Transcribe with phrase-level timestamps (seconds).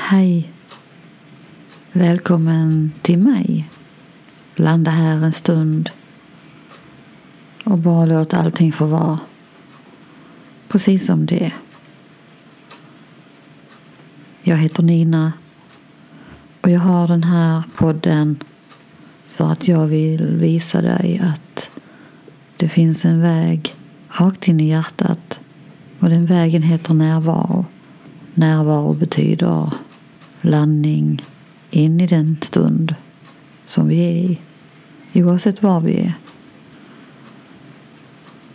[0.00, 0.52] Hej!
[1.92, 3.70] Välkommen till mig.
[4.56, 5.90] Landa här en stund
[7.64, 9.18] och bara låt allting få vara
[10.68, 11.54] precis som det är.
[14.42, 15.32] Jag heter Nina
[16.60, 18.42] och jag har den här podden
[19.28, 21.70] för att jag vill visa dig att
[22.56, 23.74] det finns en väg
[24.08, 25.40] rakt in i hjärtat
[26.00, 27.66] och den vägen heter närvaro.
[28.34, 29.72] Närvaro betyder
[30.40, 31.22] landning
[31.70, 32.94] in i den stund
[33.66, 34.38] som vi är i,
[35.14, 36.12] oavsett var vi är.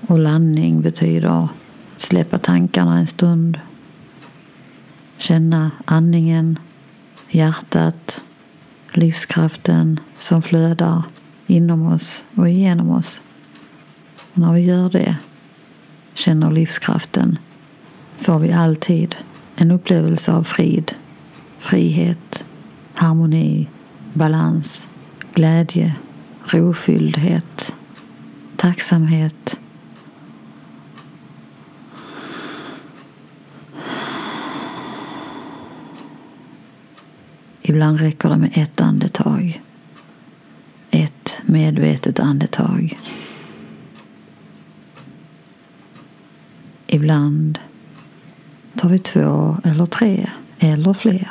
[0.08, 1.48] Och landning betyder
[1.98, 3.60] släppa tankarna en stund,
[5.18, 6.60] känna andningen,
[7.30, 8.24] hjärtat,
[8.91, 11.04] livskraften som flödar
[11.48, 13.22] inom oss och igenom oss.
[14.34, 15.16] Och när vi gör det,
[16.13, 17.38] känner livskraften,
[18.18, 19.16] får vi alltid
[19.55, 20.96] en upplevelse av frid,
[21.63, 22.45] frihet,
[22.94, 23.67] harmoni,
[24.13, 24.88] balans,
[25.34, 25.96] glädje,
[26.46, 27.76] rofylldhet,
[28.55, 29.60] tacksamhet.
[37.62, 39.62] Ibland räcker det med ett andetag.
[40.91, 42.99] Ett medvetet andetag.
[46.88, 47.60] Ibland
[48.76, 50.29] tar vi två eller tre
[50.60, 51.29] eller fler.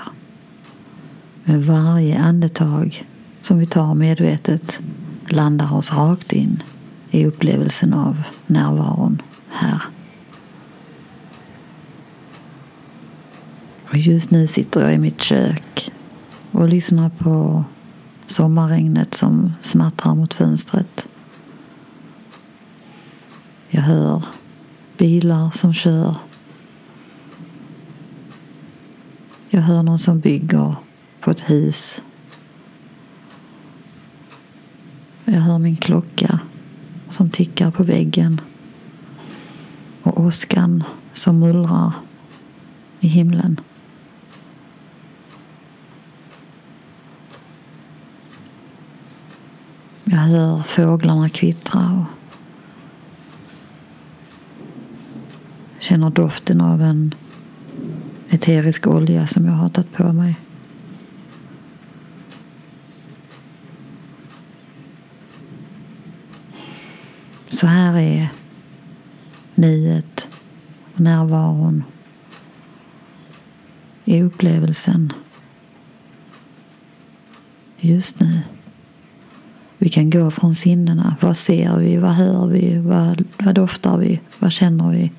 [1.45, 3.07] Med varje andetag
[3.43, 4.81] som vi tar medvetet
[5.29, 6.63] landar oss rakt in
[7.11, 9.83] i upplevelsen av närvaron här.
[13.91, 15.93] Och just nu sitter jag i mitt kök
[16.51, 17.65] och lyssnar på
[18.27, 21.09] sommarregnet som smattrar mot fönstret.
[23.69, 24.23] Jag hör
[24.97, 26.15] bilar som kör.
[29.49, 30.75] Jag hör någon som bygger
[31.23, 32.03] på ett hus.
[35.25, 36.41] Jag hör min klocka
[37.11, 38.41] som tickar på väggen
[40.03, 41.93] och åskan som mullrar
[43.01, 43.61] i himlen.
[50.05, 52.05] Jag hör fåglarna kvittra och
[55.83, 57.15] känner doften av en
[58.29, 60.37] eterisk olja som jag har tagit på mig.
[67.63, 68.29] Så här är
[69.55, 70.29] nuet
[70.95, 71.85] och närvaron
[74.05, 75.13] i upplevelsen
[77.79, 78.41] just nu.
[79.79, 81.17] Vi kan gå från sinnena.
[81.21, 81.97] Vad ser vi?
[81.97, 82.79] Vad hör vi?
[82.79, 84.21] Vad, vad doftar vi?
[84.39, 85.13] Vad känner vi?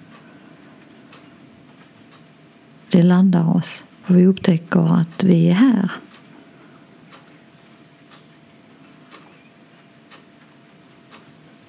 [2.90, 5.92] Det landar oss och vi upptäcker att vi är här.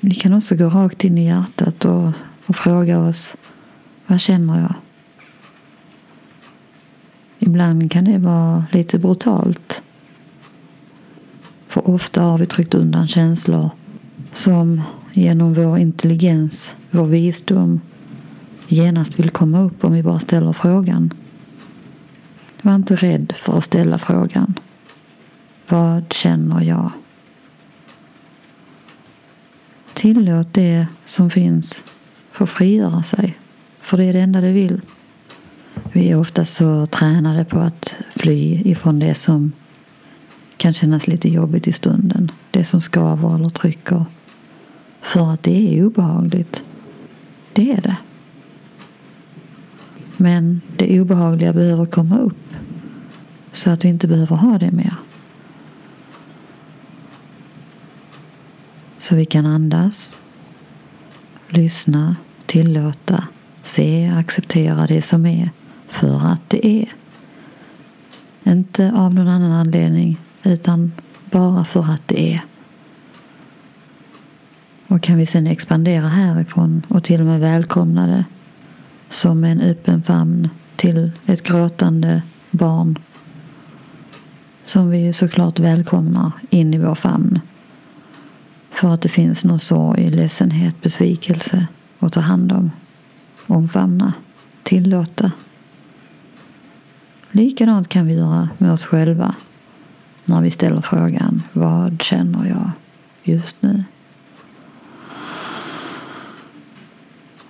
[0.07, 2.13] Vi kan också gå rakt in i hjärtat och,
[2.47, 3.37] och fråga oss
[4.07, 4.75] vad känner jag?
[7.39, 9.83] Ibland kan det vara lite brutalt.
[11.69, 13.71] För ofta har vi tryckt undan känslor
[14.33, 14.83] som
[15.13, 17.81] genom vår intelligens, vår visdom
[18.69, 21.13] genast vill komma upp om vi bara ställer frågan.
[22.63, 24.55] Var inte rädd för att ställa frågan.
[25.69, 26.91] Vad känner jag?
[30.05, 31.85] Tillåt det som finns
[32.33, 33.39] få frigöra sig.
[33.81, 34.81] För det är det enda det vill.
[35.93, 39.53] Vi är ofta så tränade på att fly ifrån det som
[40.57, 42.33] kan kännas lite jobbigt i stunden.
[42.51, 44.05] Det som skaver eller trycker.
[45.01, 46.63] För att det är obehagligt.
[47.53, 47.97] Det är det.
[50.17, 52.55] Men det obehagliga behöver komma upp.
[53.53, 54.95] Så att vi inte behöver ha det mer.
[59.05, 60.15] Så vi kan andas,
[61.49, 62.17] lyssna,
[62.47, 63.25] tillåta,
[63.63, 65.51] se, acceptera det som är
[65.89, 66.89] för att det är.
[68.45, 70.93] Inte av någon annan anledning utan
[71.31, 72.41] bara för att det är.
[74.89, 78.25] Och kan vi sen expandera härifrån och till och med välkomna det
[79.09, 82.99] som en öppen famn till ett gråtande barn
[84.63, 87.41] som vi såklart välkomnar in i vår famn
[88.75, 91.67] för att det finns någon sorg, ledsenhet, besvikelse
[91.99, 92.71] att ta hand om,
[93.47, 94.13] omfamna,
[94.63, 95.33] tillåta.
[97.31, 99.35] Likadant kan vi göra med oss själva
[100.25, 102.71] när vi ställer frågan Vad känner jag
[103.23, 103.85] just nu?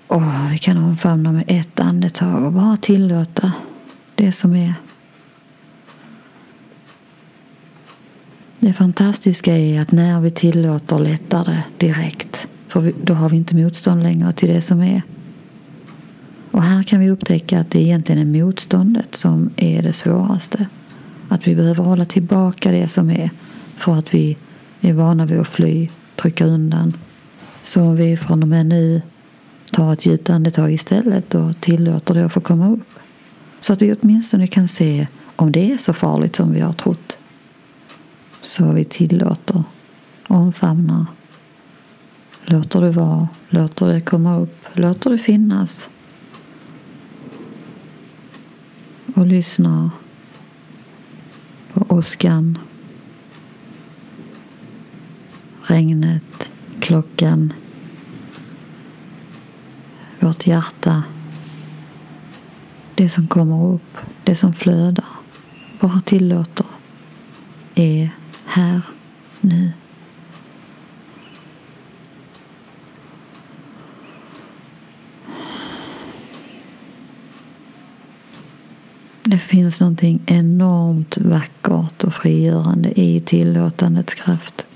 [0.06, 3.52] Och vi kan omfamna med ett andetag och bara tillåta
[4.14, 4.74] det som är.
[8.64, 14.02] Det fantastiska är att när vi tillåter lättare direkt, för då har vi inte motstånd
[14.02, 15.02] längre till det som är.
[16.50, 20.66] Och här kan vi upptäcka att det egentligen är motståndet som är det svåraste.
[21.28, 23.30] Att vi behöver hålla tillbaka det som är
[23.76, 24.36] för att vi
[24.80, 26.96] är vana vid att fly, trycka undan.
[27.62, 29.02] Så om vi från och med nu
[29.70, 32.98] tar ett djupt andetag istället och tillåter det att få komma upp.
[33.60, 35.06] Så att vi åtminstone kan se
[35.36, 37.18] om det är så farligt som vi har trott.
[38.44, 39.64] Så vi tillåter,
[40.28, 41.06] omfamnar,
[42.44, 45.88] låter det vara, låter det komma upp, låter det finnas.
[49.14, 49.90] Och lyssnar
[51.72, 52.58] på åskan,
[55.62, 56.50] regnet,
[56.80, 57.52] klockan,
[60.20, 61.02] vårt hjärta,
[62.94, 65.06] det som kommer upp, det som flödar,
[65.80, 66.66] bara tillåter,
[67.74, 68.10] är
[68.44, 68.80] här
[69.40, 69.72] nu.
[79.22, 84.66] Det finns någonting enormt vackert och frigörande i tillåtandets kraft.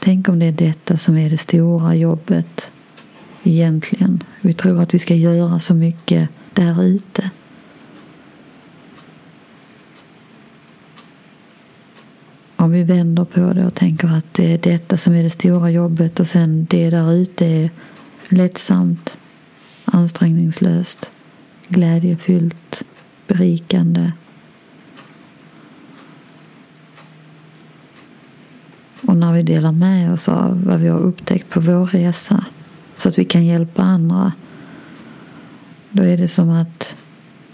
[0.00, 2.72] Tänk om det är detta som är det stora jobbet
[3.42, 4.22] egentligen.
[4.40, 7.30] Vi tror att vi ska göra så mycket där ute.
[12.56, 15.70] Om vi vänder på det och tänker att det är detta som är det stora
[15.70, 17.70] jobbet och sen det där ute är
[18.28, 19.18] lättsamt,
[19.84, 21.10] ansträngningslöst,
[21.68, 22.82] glädjefyllt,
[23.26, 24.12] berikande.
[29.00, 32.44] Och när vi delar med oss av vad vi har upptäckt på vår resa
[32.96, 34.32] så att vi kan hjälpa andra.
[35.90, 36.96] Då är det som att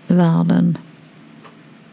[0.07, 0.79] världen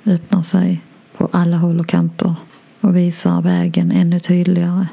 [0.06, 0.82] öppnar sig
[1.18, 2.36] på alla håll och kanter
[2.82, 4.88] och visar vägen ännu tydligare.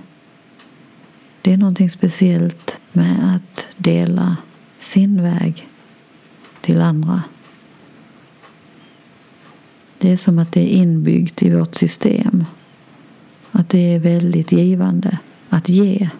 [1.43, 4.37] Det är någonting speciellt med att dela
[4.79, 5.67] sin väg
[6.61, 7.23] till andra.
[9.99, 12.45] Det är som att det är inbyggt i vårt system.
[13.53, 15.19] Att det är väldigt givande
[15.49, 16.11] att ge.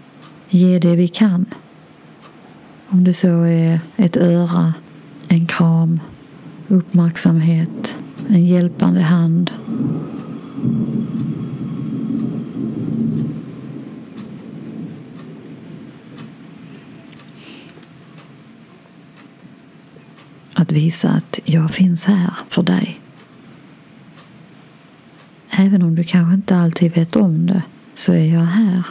[0.49, 1.47] Ge det vi kan.
[2.89, 4.75] Om det så är ett öra,
[5.29, 6.01] en kram,
[6.69, 7.99] uppmärksamhet,
[8.29, 9.51] en hjälpande hand.
[20.59, 23.01] Att visa att jag finns här för dig.
[25.51, 27.63] Även om du kanske inte alltid vet om det
[27.95, 28.83] så är jag här.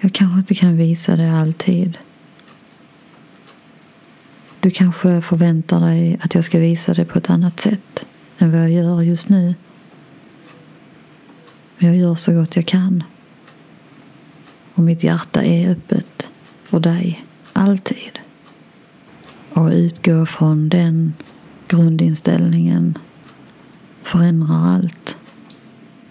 [0.00, 1.98] Jag kanske inte kan visa det alltid.
[4.60, 8.60] Du kanske förväntar dig att jag ska visa det på ett annat sätt än vad
[8.60, 9.54] jag gör just nu.
[11.78, 13.02] Men jag gör så gott jag kan.
[14.74, 16.30] Och mitt hjärta är öppet
[16.64, 17.24] för dig,
[17.62, 18.18] alltid.
[19.52, 21.14] Och utgå från den
[21.68, 22.98] grundinställningen
[24.02, 25.16] förändrar allt.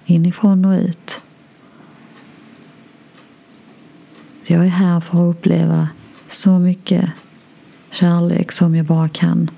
[0.05, 1.21] Inifrån och ut.
[4.45, 5.89] Jag är här för att uppleva
[6.27, 7.09] så mycket
[7.91, 9.51] kärlek som jag bara kan.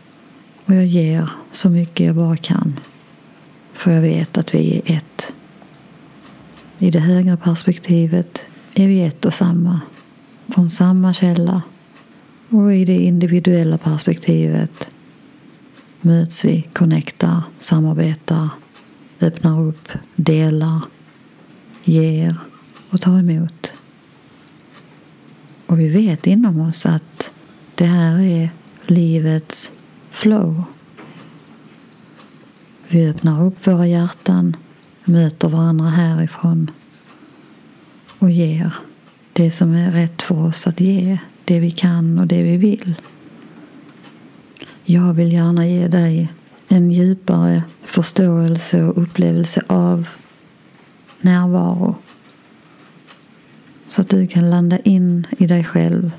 [0.65, 2.79] Och jag ger så mycket jag bara kan.
[3.73, 5.33] För jag vet att vi är ett.
[6.77, 9.79] I det högre perspektivet är vi ett och samma.
[10.47, 11.61] Från samma källa.
[12.53, 14.91] Och i det individuella perspektivet
[16.01, 18.49] möts vi, connectar, samarbetar,
[19.21, 20.81] öppnar upp, delar,
[21.83, 22.35] ger
[22.89, 23.73] och tar emot.
[25.65, 27.33] Och vi vet inom oss att
[27.75, 28.49] det här är
[28.87, 29.71] livets
[30.09, 30.63] flow.
[32.87, 34.55] Vi öppnar upp våra hjärtan,
[35.03, 36.71] möter varandra härifrån
[38.19, 38.73] och ger
[39.33, 42.95] det som är rätt för oss att ge, det vi kan och det vi vill.
[44.83, 46.31] Jag vill gärna ge dig
[46.67, 50.07] en djupare förståelse och upplevelse av
[51.21, 51.95] närvaro
[53.87, 56.11] så att du kan landa in i dig själv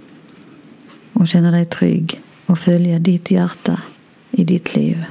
[1.13, 3.81] och känna dig trygg och följa ditt hjärta
[4.31, 5.05] i ditt liv.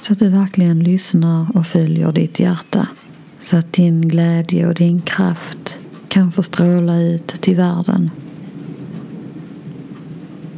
[0.00, 2.88] Så att du verkligen lyssnar och följer ditt hjärta.
[3.40, 8.10] Så att din glädje och din kraft kan få stråla ut till världen.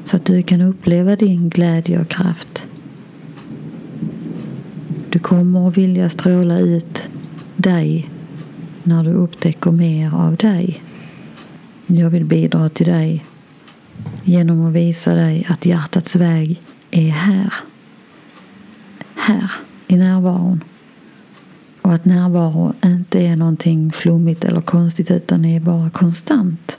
[0.08, 2.68] Så att du kan uppleva din glädje och kraft.
[5.10, 7.10] Du kommer att vilja stråla ut
[7.56, 8.10] dig
[8.82, 10.82] när du upptäcker mer av dig.
[11.86, 13.24] Jag vill bidra till dig
[14.24, 16.60] genom att visa dig att hjärtats väg
[16.90, 17.54] är här.
[19.14, 19.52] Här,
[19.86, 20.64] i närvaron.
[21.82, 26.78] Och att närvaro inte är någonting flummigt eller konstigt utan är bara konstant.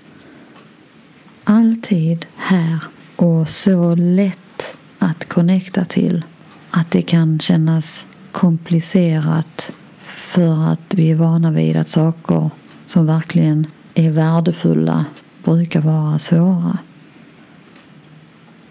[1.44, 2.80] Alltid här
[3.22, 6.26] och så lätt att connecta till
[6.72, 9.74] att det kan kännas komplicerat
[10.06, 12.50] för att vi är vana vid att saker
[12.86, 15.06] som verkligen är värdefulla
[15.44, 16.78] brukar vara svåra.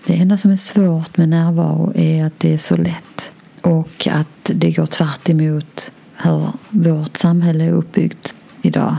[0.07, 4.51] Det enda som är svårt med närvaro är att det är så lätt och att
[4.55, 8.97] det går tvärt emot hur vårt samhälle är uppbyggt idag.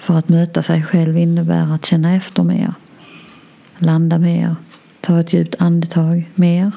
[0.00, 2.74] För att möta sig själv innebär att känna efter mer,
[3.78, 4.56] landa mer,
[5.00, 6.72] ta ett djupt andetag mer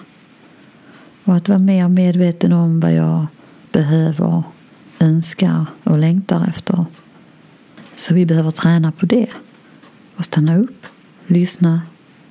[1.24, 3.26] och att vara mer medveten om vad jag
[3.72, 4.44] behöver,
[5.00, 6.86] önskar och längtar efter.
[7.96, 9.28] Så vi behöver träna på det
[10.16, 10.86] och stanna upp,
[11.28, 11.82] lyssna,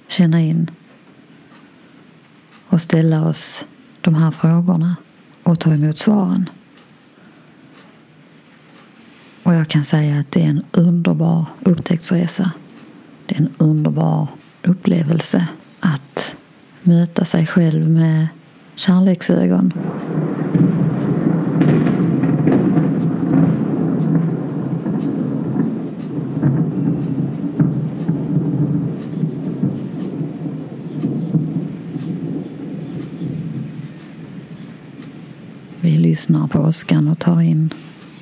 [0.08, 0.70] känna in
[2.66, 3.64] och ställa oss
[4.00, 4.96] de här frågorna
[5.42, 6.48] och ta emot svaren.
[9.52, 12.50] Och jag kan säga att det är en underbar upptäcktsresa.
[13.26, 14.26] Det är en underbar
[14.62, 15.48] upplevelse
[15.80, 16.36] att
[16.82, 18.28] möta sig själv med
[18.74, 19.72] kärleksögon.
[35.80, 37.74] Vi lyssnar på åskan och tar in,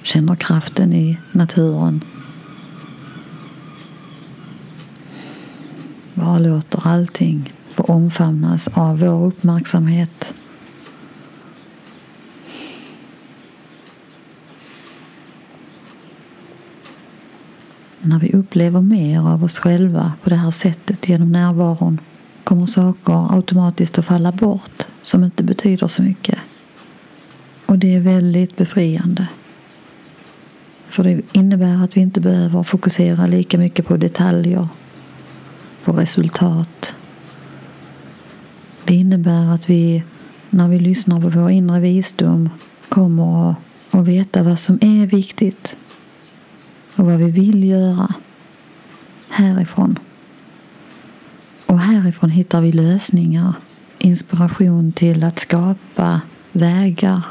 [0.03, 2.05] känner kraften i naturen.
[6.15, 10.35] Bara låter allting få omfamnas av vår uppmärksamhet.
[18.03, 22.01] När vi upplever mer av oss själva på det här sättet genom närvaron
[22.45, 26.39] kommer saker automatiskt att falla bort som inte betyder så mycket.
[27.67, 29.27] Och det är väldigt befriande.
[30.91, 34.69] För det innebär att vi inte behöver fokusera lika mycket på detaljer,
[35.85, 36.95] på resultat.
[38.85, 40.03] Det innebär att vi,
[40.51, 42.51] när vi lyssnar på vår inre visdom,
[42.89, 43.55] kommer
[43.91, 45.77] att veta vad som är viktigt
[46.97, 48.15] och vad vi vill göra
[49.29, 49.99] härifrån.
[51.67, 53.53] Och härifrån hittar vi lösningar,
[53.99, 56.21] inspiration till att skapa
[56.53, 57.23] vägar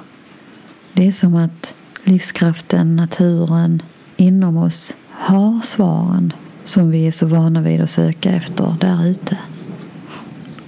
[0.93, 1.75] det är som att
[2.09, 3.81] livskraften, naturen
[4.17, 9.37] inom oss har svaren som vi är så vana vid att söka efter där ute.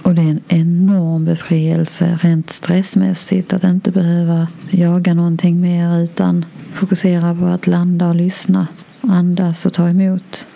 [0.02, 6.44] Och det är en enorm befrielse rent stressmässigt att inte behöva jaga någonting mer utan
[6.72, 8.66] fokusera på att landa och lyssna,
[9.00, 10.46] andas och ta emot.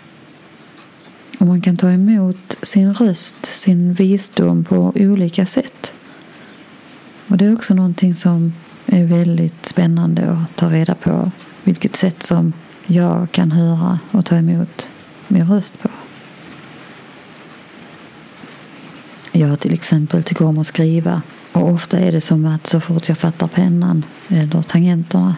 [1.39, 5.93] Och man kan ta emot sin röst, sin visdom på olika sätt.
[7.27, 8.53] Och det är också någonting som
[8.97, 11.31] är väldigt spännande att ta reda på
[11.63, 12.53] vilket sätt som
[12.85, 14.89] jag kan höra och ta emot
[15.27, 15.89] min röst på.
[19.31, 23.09] Jag till exempel tycker om att skriva och ofta är det som att så fort
[23.09, 25.35] jag fattar pennan eller tangenterna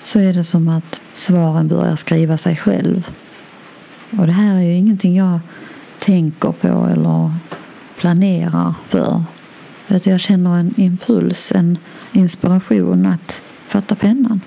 [0.00, 3.10] så är det som att svaren börjar skriva sig själv.
[4.18, 5.40] Och det här är ju ingenting jag
[5.98, 7.34] tänker på eller
[7.96, 9.24] planerar för
[9.88, 11.78] jag känner en impuls, en
[12.12, 14.40] inspiration att fatta pennan.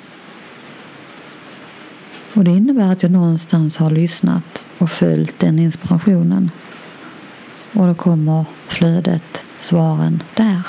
[2.33, 6.51] Och det innebär att jag någonstans har lyssnat och följt den inspirationen.
[7.73, 10.61] Och då kommer flödet, svaren där.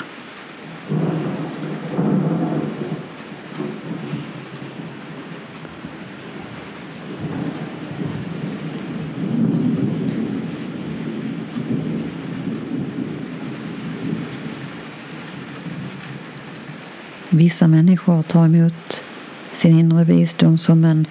[17.41, 19.03] Vissa människor tar emot
[19.51, 21.07] sin inre visdom som en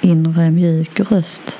[0.00, 1.58] inre mjuk röst.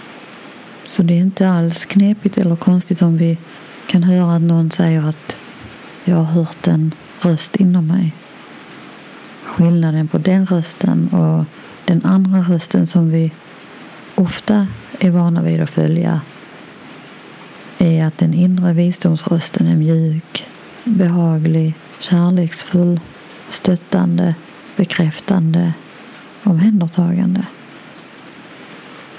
[0.86, 3.38] Så det är inte alls knepigt eller konstigt om vi
[3.86, 5.38] kan höra att någon säger att
[6.04, 8.12] jag har hört en röst inom mig.
[9.44, 11.44] Skillnaden på den rösten och
[11.84, 13.32] den andra rösten som vi
[14.14, 14.66] ofta
[15.00, 16.20] är vana vid att följa
[17.78, 20.46] är att den inre visdomsrösten är mjuk,
[20.84, 23.00] behaglig, kärleksfull
[23.50, 24.34] stöttande,
[24.76, 25.72] bekräftande,
[26.42, 27.46] omhändertagande.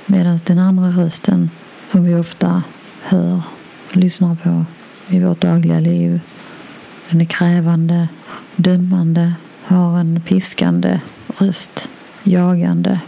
[0.05, 1.49] Medan den andra rösten
[1.91, 2.63] som vi ofta
[3.01, 3.41] hör,
[3.89, 4.65] och lyssnar på
[5.07, 6.19] i vårt dagliga liv,
[7.09, 8.07] den är krävande,
[8.55, 10.99] dömande, har en piskande
[11.37, 11.89] röst,
[12.23, 12.99] jagande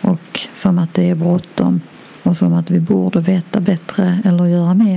[0.00, 1.80] och som att det är bråttom
[2.22, 4.95] och som att vi borde veta bättre eller göra mer.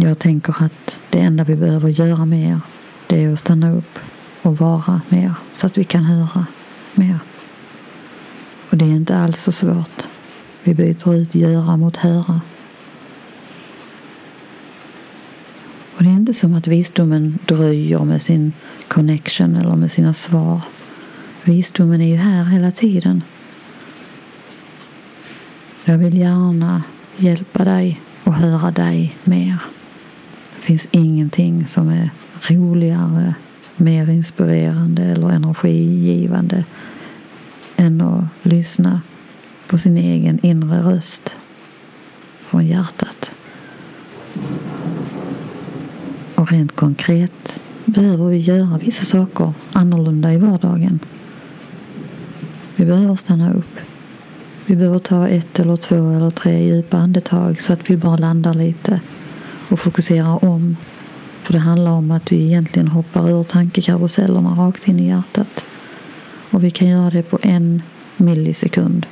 [0.00, 2.60] Jag tänker att det enda vi behöver göra mer
[3.08, 3.98] det är att stanna upp
[4.42, 6.46] och vara mer så att vi kan höra
[6.94, 7.18] mer.
[8.70, 10.02] Och det är inte alls så svårt.
[10.62, 12.40] Vi byter ut göra mot höra.
[15.96, 18.52] Och det är inte som att visdomen dröjer med sin
[18.88, 20.60] connection eller med sina svar.
[21.44, 23.22] Visdomen är ju här hela tiden.
[25.84, 26.82] Jag vill gärna
[27.16, 29.58] hjälpa dig och höra dig mer.
[30.68, 32.10] Det finns ingenting som är
[32.48, 33.34] roligare,
[33.76, 36.64] mer inspirerande eller energigivande
[37.76, 39.00] än att lyssna
[39.68, 41.40] på sin egen inre röst
[42.40, 43.32] från hjärtat.
[46.34, 51.00] Och rent konkret behöver vi göra vissa saker annorlunda i vardagen.
[52.76, 53.80] Vi behöver stanna upp.
[54.66, 58.54] Vi behöver ta ett eller två eller tre djupa andetag så att vi bara landar
[58.54, 59.00] lite
[59.68, 60.76] och fokuserar om.
[61.42, 65.66] För det handlar om att vi egentligen hoppar ur tankekarusellerna rakt in i hjärtat.
[66.50, 67.82] Och vi kan göra det på en
[68.16, 69.06] millisekund.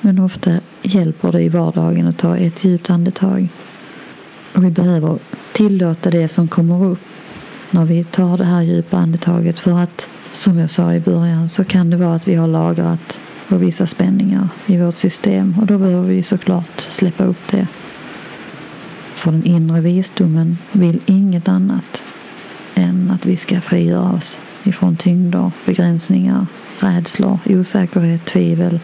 [0.00, 0.50] Men ofta
[0.82, 3.48] hjälper det i vardagen att ta ett djupt andetag.
[4.54, 5.18] Och vi behöver
[5.52, 6.98] tillåta det som kommer upp
[7.70, 11.64] när vi tar det här djupa andetaget för att som jag sa i början så
[11.64, 15.78] kan det vara att vi har lagrat på vissa spänningar i vårt system och då
[15.78, 17.66] behöver vi såklart släppa upp det.
[19.24, 22.04] För den inre visdomen vill inget annat
[22.74, 26.46] än att vi ska frigöra oss ifrån tyngder, begränsningar,
[26.78, 28.80] rädslor, osäkerhet, tvivel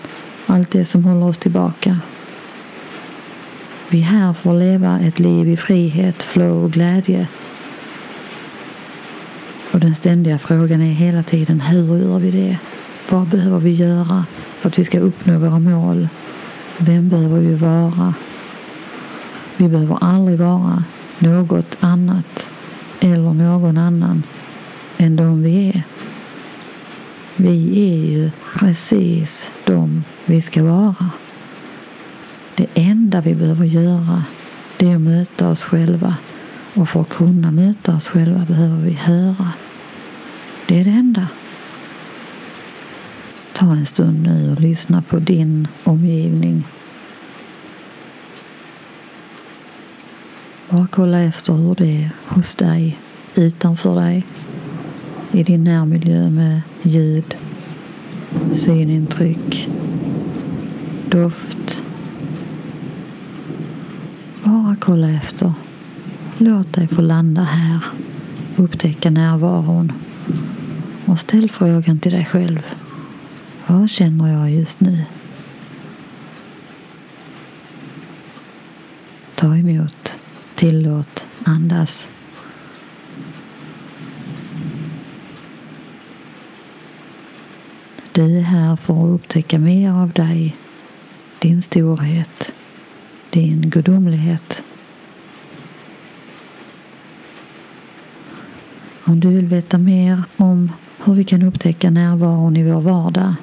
[0.46, 1.98] allt det som håller oss tillbaka.
[3.88, 7.28] Vi är här för att leva ett liv i frihet, flow och glädje.
[9.72, 12.58] Och den ständiga frågan är hela tiden hur gör vi det?
[13.08, 14.24] Vad behöver vi göra
[14.60, 16.08] för att vi ska uppnå våra mål?
[16.78, 18.14] Vem behöver vi vara?
[19.60, 20.84] Vi behöver aldrig vara
[21.18, 22.48] något annat
[23.00, 24.22] eller någon annan
[24.98, 25.82] än de vi är.
[27.36, 31.10] Vi är ju precis de vi ska vara.
[32.54, 34.24] Det enda vi behöver göra
[34.76, 36.16] det är att möta oss själva.
[36.74, 39.52] Och för att kunna möta oss själva behöver vi höra.
[40.66, 41.28] Det är det enda.
[43.52, 46.64] Ta en stund nu och lyssna på din omgivning.
[50.70, 52.98] Bara kolla efter hur det är hos dig,
[53.34, 54.26] utanför dig,
[55.32, 57.34] i din närmiljö med ljud,
[58.54, 59.68] synintryck,
[61.08, 61.84] doft.
[64.44, 65.52] Bara kolla efter.
[66.38, 67.84] Låt dig få landa här.
[68.56, 69.92] Upptäcka närvaron.
[71.06, 72.66] Och ställ frågan till dig själv.
[73.66, 75.04] Vad känner jag just nu?
[79.34, 80.19] Ta emot.
[80.60, 81.26] Tillåt.
[81.44, 82.08] Andas.
[88.12, 90.56] Du är här för att upptäcka mer av dig,
[91.38, 92.54] din storhet,
[93.30, 94.62] din gudomlighet.
[99.04, 100.72] Om du vill veta mer om
[101.04, 103.34] hur vi kan upptäcka närvaron i vår vardag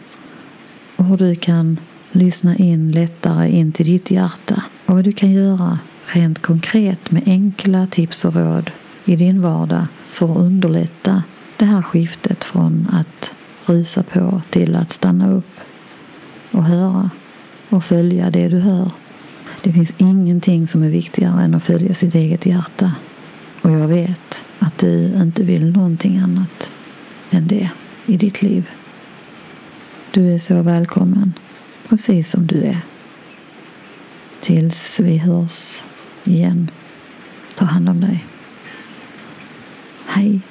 [0.95, 1.79] och hur du kan
[2.11, 5.79] lyssna in lättare in till ditt hjärta och vad du kan göra
[6.13, 8.71] rent konkret med enkla tips och råd
[9.05, 11.23] i din vardag för att underlätta
[11.57, 13.33] det här skiftet från att
[13.65, 15.59] rusa på till att stanna upp
[16.51, 17.09] och höra
[17.69, 18.91] och följa det du hör.
[19.61, 22.91] Det finns ingenting som är viktigare än att följa sitt eget hjärta.
[23.61, 26.71] Och jag vet att du inte vill någonting annat
[27.31, 27.69] än det
[28.05, 28.69] i ditt liv.
[30.11, 31.33] Du är så välkommen,
[31.89, 32.77] precis som du är.
[34.41, 35.83] Tills vi hörs
[36.27, 36.71] igen.
[37.55, 38.25] Ta hand om dig.
[40.07, 40.41] Hej.